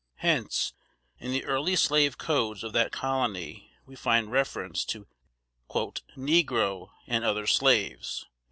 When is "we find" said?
3.85-4.31